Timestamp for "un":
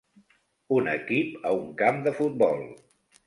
0.77-0.89, 1.59-1.69